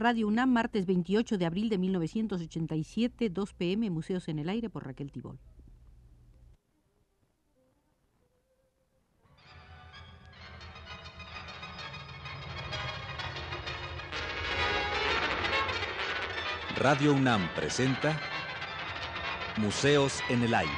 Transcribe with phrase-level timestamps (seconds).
[0.00, 4.86] Radio UNAM, martes 28 de abril de 1987, 2 pm, Museos en el Aire por
[4.86, 5.38] Raquel Tibol.
[16.78, 18.18] Radio UNAM presenta
[19.58, 20.72] Museos en el Aire.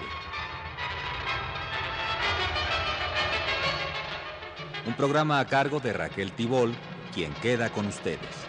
[4.85, 6.75] Un programa a cargo de Raquel Tibol,
[7.15, 8.42] quien queda con ustedes.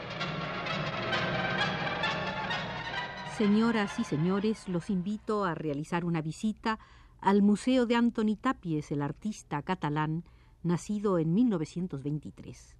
[3.37, 6.77] Señoras y señores, los invito a realizar una visita
[7.19, 10.23] al Museo de Antoni Tapies, el artista catalán,
[10.61, 12.77] nacido en 1923.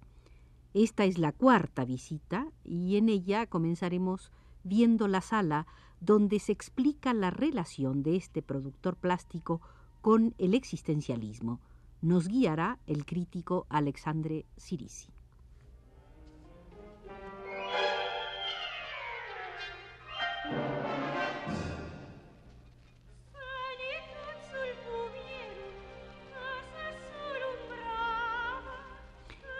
[0.72, 4.30] Esta es la cuarta visita y en ella comenzaremos
[4.62, 5.66] viendo la sala
[6.00, 9.60] donde se explica la relación de este productor plástico
[10.02, 11.58] con el existencialismo.
[12.00, 15.08] Nos guiará el crítico Alexandre Sirisi.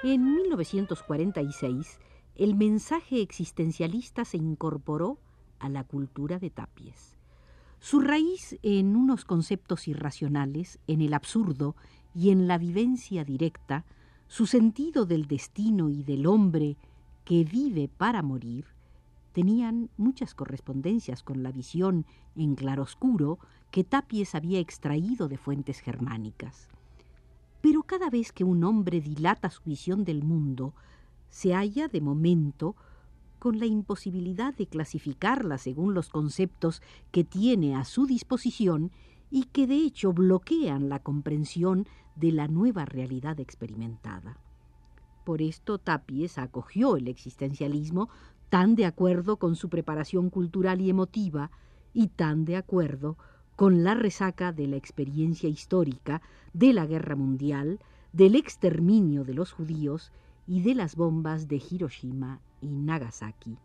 [0.07, 1.99] En 1946,
[2.37, 5.17] el mensaje existencialista se incorporó
[5.59, 7.17] a la cultura de Tapies.
[7.81, 11.75] Su raíz en unos conceptos irracionales, en el absurdo
[12.15, 13.87] y en la vivencia directa,
[14.29, 16.77] su sentido del destino y del hombre
[17.25, 18.67] que vive para morir,
[19.33, 22.05] tenían muchas correspondencias con la visión
[22.37, 23.39] en claroscuro
[23.71, 26.69] que Tapies había extraído de fuentes germánicas.
[27.65, 30.75] Pero cada vez que un hombre dilata su visión del mundo,
[31.31, 32.77] se halla de momento
[33.39, 38.93] con la imposibilidad de clasificarla según los conceptos que tiene a su disposición
[39.31, 44.37] y que de hecho bloquean la comprensión de la nueva realidad experimentada.
[45.25, 48.11] Por esto Tapies acogió el existencialismo
[48.51, 51.51] tan de acuerdo con su preparación cultural y emotiva
[51.95, 53.17] y tan de acuerdo
[53.57, 56.23] con la resaca de la experiencia histórica
[56.53, 57.79] de la guerra mundial,
[58.13, 60.13] del exterminio de los judíos
[60.47, 63.57] y de las bombas de Hiroshima y Nagasaki.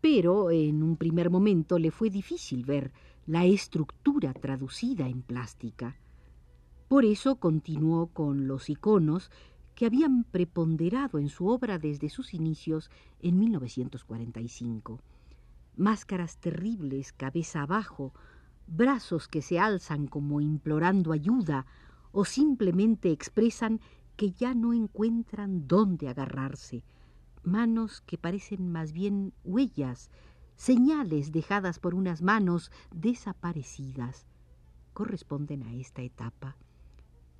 [0.00, 2.92] Pero en un primer momento le fue difícil ver
[3.26, 5.96] la estructura traducida en plástica.
[6.88, 9.30] Por eso continuó con los iconos
[9.74, 12.90] que habían preponderado en su obra desde sus inicios
[13.20, 15.00] en 1945.
[15.76, 18.14] Máscaras terribles, cabeza abajo,
[18.66, 21.66] brazos que se alzan como implorando ayuda
[22.12, 23.80] o simplemente expresan
[24.16, 26.82] que ya no encuentran dónde agarrarse,
[27.42, 30.10] manos que parecen más bien huellas,
[30.56, 34.26] señales dejadas por unas manos desaparecidas,
[34.94, 36.56] corresponden a esta etapa.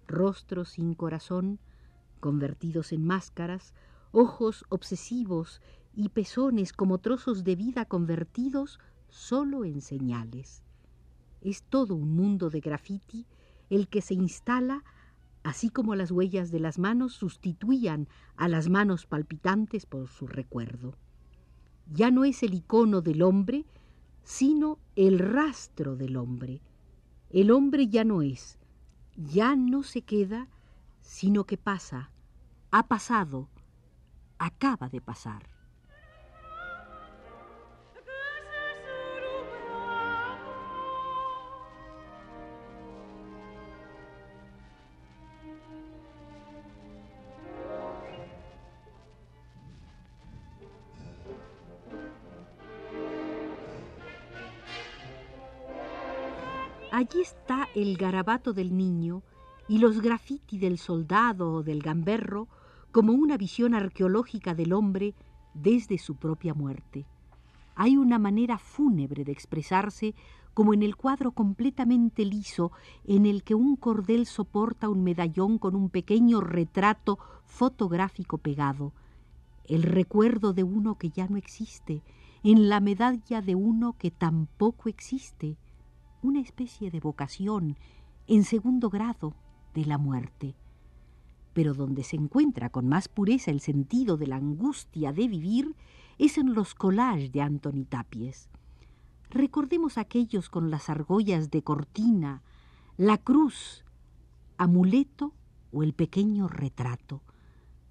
[0.07, 1.59] Rostros sin corazón,
[2.21, 3.75] convertidos en máscaras,
[4.13, 5.61] ojos obsesivos
[5.95, 8.79] y pezones como trozos de vida convertidos
[9.09, 10.66] solo en señales.
[11.47, 13.25] Es todo un mundo de grafiti
[13.71, 14.83] el que se instala
[15.45, 20.97] así como las huellas de las manos sustituían a las manos palpitantes por su recuerdo.
[21.89, 23.65] Ya no es el icono del hombre,
[24.25, 26.63] sino el rastro del hombre.
[27.31, 28.59] El hombre ya no es,
[29.15, 30.49] ya no se queda,
[31.01, 32.11] sino que pasa,
[32.73, 33.49] ha pasado,
[34.39, 35.56] acaba de pasar.
[56.97, 59.23] Allí está el garabato del niño
[59.69, 62.49] y los grafiti del soldado o del gamberro
[62.91, 65.15] como una visión arqueológica del hombre
[65.53, 67.05] desde su propia muerte.
[67.75, 70.15] Hay una manera fúnebre de expresarse
[70.55, 72.73] como en el cuadro completamente liso
[73.05, 78.95] en el que un cordel soporta un medallón con un pequeño retrato fotográfico pegado,
[79.67, 82.01] el recuerdo de uno que ya no existe,
[82.43, 85.59] en la medalla de uno que tampoco existe,
[86.23, 87.77] una especie de vocación
[88.27, 89.35] en segundo grado
[89.75, 90.55] de la muerte.
[91.53, 95.75] Pero donde se encuentra con más pureza el sentido de la angustia de vivir
[96.19, 98.49] es en los collages de Antoni Tapies.
[99.31, 102.43] Recordemos aquellos con las argollas de cortina,
[102.97, 103.85] la cruz,
[104.57, 105.33] amuleto
[105.73, 107.23] o el pequeño retrato.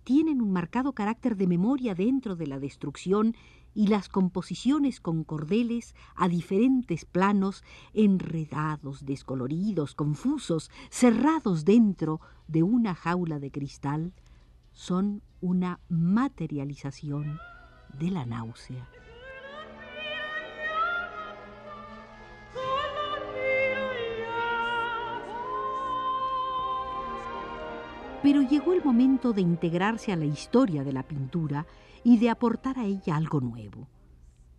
[0.05, 3.35] Tienen un marcado carácter de memoria dentro de la destrucción
[3.73, 12.93] y las composiciones con cordeles a diferentes planos, enredados, descoloridos, confusos, cerrados dentro de una
[12.93, 14.13] jaula de cristal,
[14.73, 17.39] son una materialización
[17.97, 18.87] de la náusea.
[28.25, 31.67] Pero llegó el momento de integrarse a la historia de la pintura
[32.03, 33.87] y de aportar a ella algo nuevo.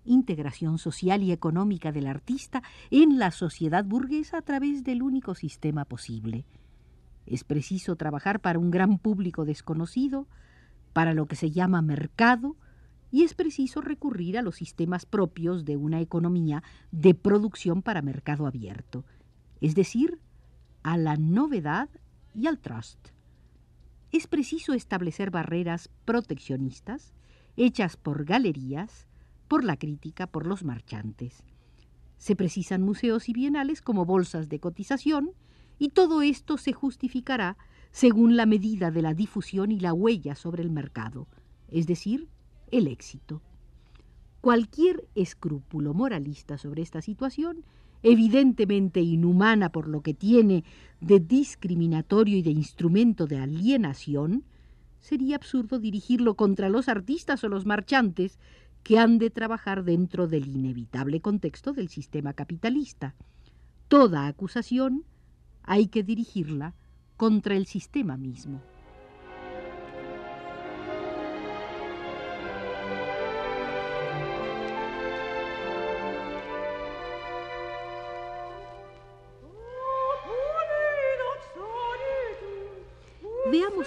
[0.04, 5.84] Integración social y económica del artista en la sociedad burguesa a través del único sistema
[5.84, 6.46] posible.
[7.26, 10.28] Es preciso trabajar para un gran público desconocido,
[10.92, 12.54] para lo que se llama mercado,
[13.10, 18.46] y es preciso recurrir a los sistemas propios de una economía de producción para mercado
[18.46, 19.04] abierto,
[19.60, 20.20] es decir,
[20.84, 21.88] a la novedad
[22.32, 23.15] y al trust
[24.16, 27.12] es preciso establecer barreras proteccionistas
[27.56, 29.06] hechas por galerías,
[29.48, 31.44] por la crítica, por los marchantes.
[32.16, 35.32] Se precisan museos y bienales como bolsas de cotización
[35.78, 37.56] y todo esto se justificará
[37.90, 41.28] según la medida de la difusión y la huella sobre el mercado,
[41.68, 42.28] es decir,
[42.70, 43.42] el éxito.
[44.40, 47.64] Cualquier escrúpulo moralista sobre esta situación
[48.08, 50.62] evidentemente inhumana por lo que tiene
[51.00, 54.44] de discriminatorio y de instrumento de alienación,
[55.00, 58.38] sería absurdo dirigirlo contra los artistas o los marchantes
[58.84, 63.16] que han de trabajar dentro del inevitable contexto del sistema capitalista.
[63.88, 65.02] Toda acusación
[65.64, 66.74] hay que dirigirla
[67.16, 68.60] contra el sistema mismo.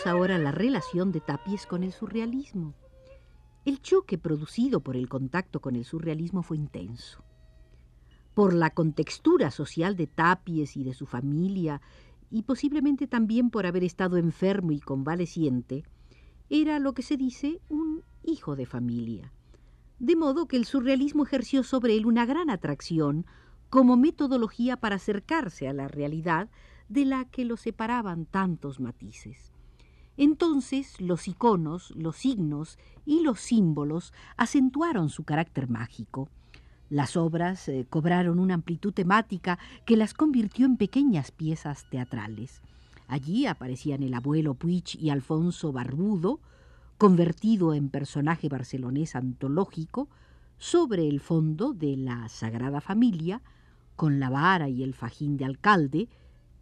[0.06, 2.74] Ahora la relación de Tapies con el surrealismo.
[3.66, 7.24] El choque producido por el contacto con el surrealismo fue intenso.
[8.34, 11.82] Por la contextura social de Tapies y de su familia,
[12.32, 15.84] y posiblemente también por haber estado enfermo y convaleciente,
[16.50, 19.34] era lo que se dice un hijo de familia.
[20.00, 23.26] De modo que el surrealismo ejerció sobre él una gran atracción
[23.70, 26.50] como metodología para acercarse a la realidad
[26.88, 29.59] de la que lo separaban tantos matices.
[30.22, 36.28] Entonces los iconos, los signos y los símbolos acentuaron su carácter mágico.
[36.90, 42.62] Las obras eh, cobraron una amplitud temática que las convirtió en pequeñas piezas teatrales.
[43.08, 46.42] Allí aparecían el abuelo Puig y Alfonso Barbudo,
[46.98, 50.10] convertido en personaje barcelonés antológico,
[50.58, 53.42] sobre el fondo de la Sagrada Familia,
[53.96, 56.10] con la vara y el fajín de alcalde,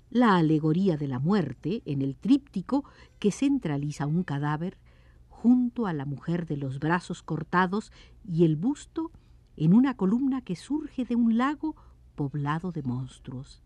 [0.09, 2.85] la alegoría de la muerte en el tríptico
[3.19, 4.77] que centraliza un cadáver
[5.29, 7.91] junto a la mujer de los brazos cortados
[8.27, 9.11] y el busto
[9.55, 11.75] en una columna que surge de un lago
[12.15, 13.61] poblado de monstruos.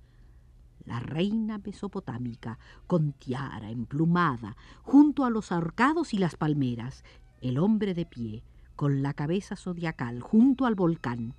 [0.85, 2.57] La reina mesopotámica,
[2.87, 7.03] con tiara emplumada, junto a los ahorcados y las palmeras,
[7.41, 8.43] el hombre de pie,
[8.75, 11.35] con la cabeza zodiacal, junto al volcán,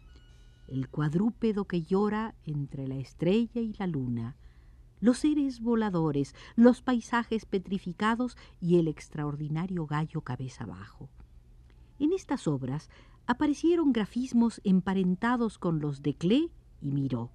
[0.69, 4.37] el cuadrúpedo que llora entre la estrella y la luna,
[5.03, 11.11] los seres voladores, los paisajes petrificados y el extraordinario gallo cabeza abajo.
[11.99, 12.89] En estas obras
[13.27, 16.51] aparecieron grafismos emparentados con los de Clé
[16.81, 17.31] y Miró,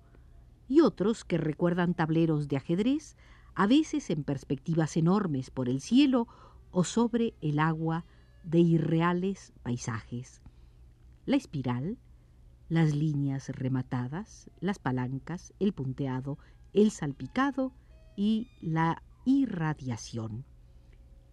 [0.70, 3.18] y otros que recuerdan tableros de ajedrez,
[3.54, 6.28] a veces en perspectivas enormes por el cielo
[6.72, 8.06] o sobre el agua
[8.44, 10.42] de irreales paisajes.
[11.26, 11.98] La espiral,
[12.70, 16.38] las líneas rematadas, las palancas, el punteado,
[16.74, 17.72] el salpicado
[18.16, 20.46] y la irradiación.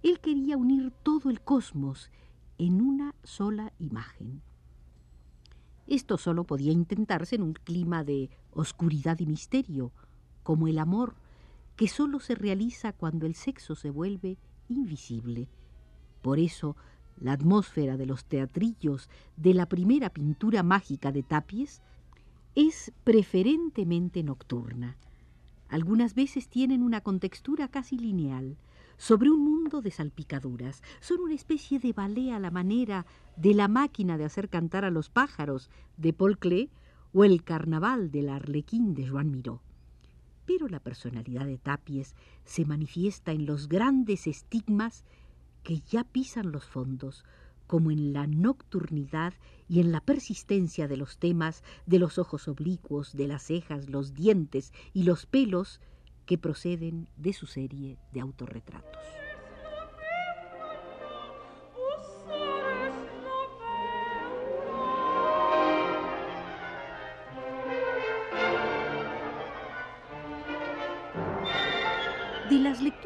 [0.02, 2.10] Él quería unir todo el cosmos
[2.58, 4.42] en una sola imagen.
[5.86, 9.92] Esto solo podía intentarse en un clima de oscuridad y misterio,
[10.42, 11.14] como el amor,
[11.76, 14.38] que solo se realiza cuando el sexo se vuelve
[14.68, 15.48] invisible.
[16.22, 16.76] Por eso,
[17.18, 21.82] la atmósfera de los teatrillos de la primera pintura mágica de Tapies
[22.54, 24.96] es preferentemente nocturna
[25.74, 28.56] algunas veces tienen una contextura casi lineal,
[28.96, 30.84] sobre un mundo de salpicaduras.
[31.00, 33.06] Son una especie de ballet a la manera
[33.36, 36.70] de la máquina de hacer cantar a los pájaros de Paul Klee
[37.12, 39.62] o el carnaval del arlequín de Joan Miró.
[40.46, 45.02] Pero la personalidad de Tapies se manifiesta en los grandes estigmas
[45.64, 47.24] que ya pisan los fondos,
[47.66, 49.34] como en la nocturnidad
[49.68, 54.14] y en la persistencia de los temas, de los ojos oblicuos, de las cejas, los
[54.14, 55.80] dientes y los pelos
[56.26, 59.23] que proceden de su serie de autorretratos.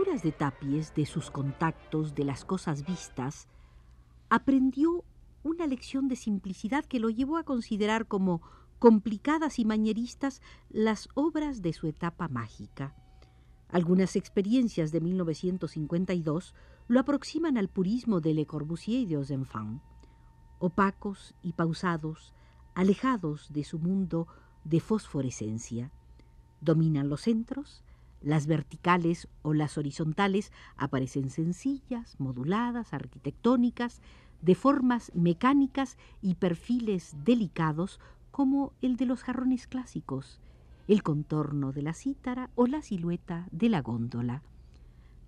[0.09, 3.47] De Tapies, de sus contactos, de las cosas vistas,
[4.31, 5.05] aprendió
[5.43, 8.41] una lección de simplicidad que lo llevó a considerar como
[8.79, 12.95] complicadas y mañeristas las obras de su etapa mágica.
[13.69, 16.55] Algunas experiencias de 1952
[16.89, 19.83] lo aproximan al purismo de Le Corbusier y de Ozenfant.
[20.59, 22.33] Opacos y pausados,
[22.75, 24.27] alejados de su mundo
[24.65, 25.93] de fosforescencia.
[26.63, 27.85] Dominan los centros,
[28.21, 34.01] las verticales o las horizontales aparecen sencillas, moduladas, arquitectónicas,
[34.43, 40.41] de formas mecánicas y perfiles delicados como el de los jarrones clásicos,
[40.87, 44.43] el contorno de la cítara o la silueta de la góndola.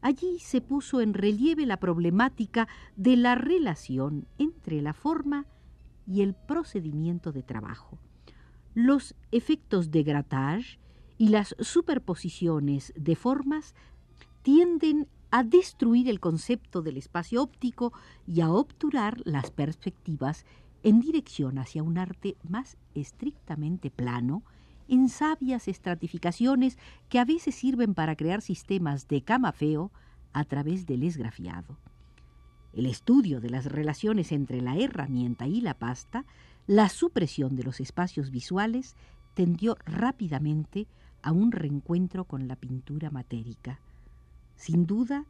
[0.03, 5.47] Allí se puso en relieve la problemática de la relación entre la forma
[6.07, 7.99] y el procedimiento de trabajo.
[8.75, 10.79] Los efectos de grattage
[11.21, 13.75] y las superposiciones de formas
[14.41, 17.93] tienden a destruir el concepto del espacio óptico
[18.27, 20.47] y a obturar las perspectivas
[20.83, 24.45] en dirección hacia un arte más estrictamente plano,
[24.89, 26.79] en sabias estratificaciones
[27.11, 29.93] que a veces sirven para crear sistemas de camafeo
[30.33, 31.77] a través del esgrafiado.
[32.73, 36.25] El estudio de las relaciones entre la herramienta y la pasta,
[36.67, 38.97] la supresión de los espacios visuales,
[39.35, 40.89] tendió rápidamente
[41.23, 43.81] a un reencuentro con la pintura matérica.
[44.57, 45.27] Sin duda,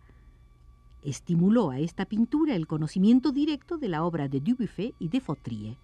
[1.03, 5.77] estimuló a esta pintura el conocimiento directo de la obra de Dubuffet y de Fautrier.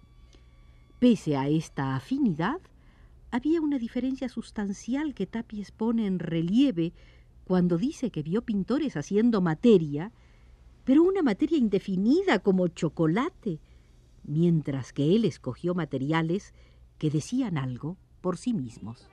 [0.99, 2.59] Pese a esta afinidad,
[3.31, 6.93] había una diferencia sustancial que Tapies pone en relieve
[7.45, 10.11] cuando dice que vio pintores haciendo materia,
[10.83, 13.59] pero una materia indefinida como chocolate,
[14.23, 16.53] mientras que él escogió materiales
[16.97, 19.07] que decían algo por sí mismos.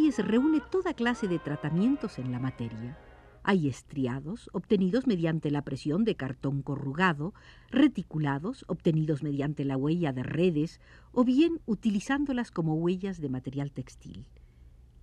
[0.00, 2.96] Tapies reúne toda clase de tratamientos en la materia.
[3.42, 7.34] Hay estriados, obtenidos mediante la presión de cartón corrugado,
[7.70, 10.80] reticulados, obtenidos mediante la huella de redes,
[11.12, 14.26] o bien utilizándolas como huellas de material textil.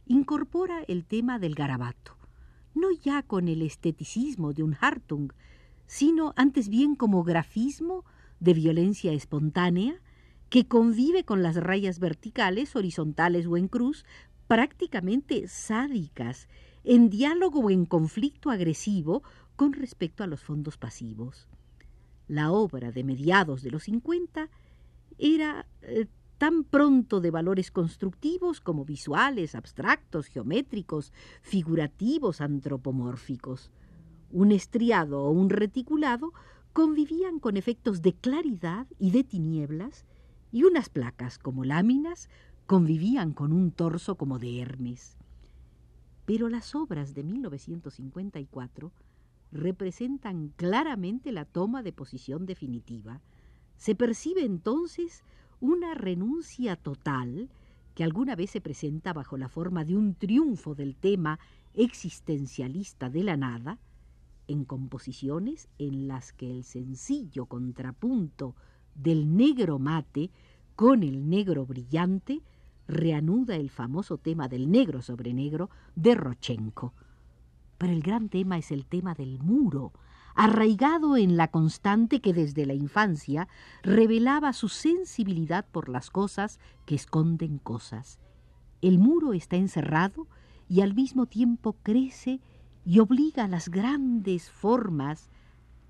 [0.08, 2.18] Incorpora el tema del garabato,
[2.74, 5.32] no ya con el esteticismo de un Hartung,
[5.86, 8.04] sino antes bien como grafismo
[8.40, 10.02] de violencia espontánea,
[10.50, 14.06] que convive con las rayas verticales, horizontales o en cruz,
[14.48, 16.48] prácticamente sádicas,
[16.84, 19.24] en diálogo o en conflicto agresivo
[19.56, 21.48] con respecto a los fondos pasivos.
[22.28, 24.50] La obra de mediados de los 50
[25.18, 31.12] era eh, tan pronto de valores constructivos como visuales, abstractos, geométricos,
[31.42, 33.72] figurativos, antropomórficos.
[34.32, 36.34] Un estriado o un reticulado
[36.74, 40.06] convivían con efectos de claridad y de tinieblas,
[40.52, 42.30] y unas placas como láminas
[42.68, 45.16] convivían con un torso como de Hermes.
[46.26, 48.92] Pero las obras de 1954
[49.54, 53.22] representan claramente la toma de posición definitiva.
[53.78, 55.24] Se percibe entonces
[55.62, 57.50] una renuncia total
[57.96, 61.40] que alguna vez se presenta bajo la forma de un triunfo del tema
[61.74, 63.80] existencialista de la nada,
[64.50, 68.56] en composiciones en las que el sencillo contrapunto
[68.94, 70.32] del negro mate
[70.76, 72.42] con el negro brillante
[72.88, 76.94] reanuda el famoso tema del negro sobre negro de Rochenko.
[77.78, 79.94] Pero el gran tema es el tema del muro,
[80.36, 83.48] arraigado en la constante que desde la infancia
[83.84, 88.20] revelaba su sensibilidad por las cosas que esconden cosas.
[88.82, 90.28] El muro está encerrado
[90.70, 92.40] y al mismo tiempo crece
[92.86, 95.30] y obliga a las grandes formas,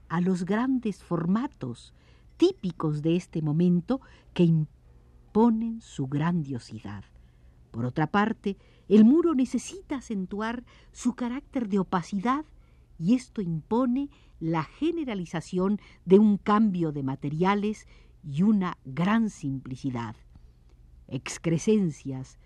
[0.09, 1.93] a los grandes formatos
[2.37, 3.99] típicos de este momento
[4.33, 4.43] que
[5.37, 7.03] ponen su grandiosidad.
[7.69, 8.57] Por otra parte,
[8.89, 12.43] el muro necesita acentuar su carácter de opacidad
[12.97, 17.85] y esto impone la generalización de un cambio de materiales
[18.23, 20.15] y una gran simplicidad.
[21.07, 22.39] Excrescencias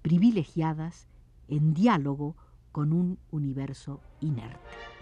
[0.00, 1.06] privilegiadas
[1.48, 2.34] en diálogo
[2.72, 4.97] con un universo inerte.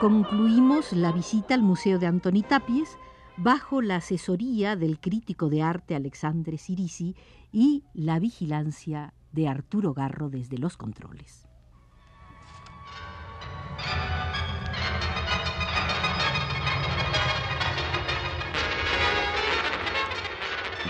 [0.00, 2.96] Concluimos la visita al Museo de Antoni Tapies
[3.36, 7.16] bajo la asesoría del crítico de arte Alexandre Sirisi
[7.52, 11.46] y la vigilancia de Arturo Garro desde los controles.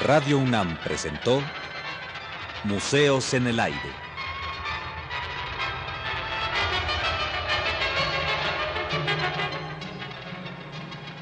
[0.05, 1.43] Radio UNAM presentó
[2.63, 4.10] Museos en el Aire.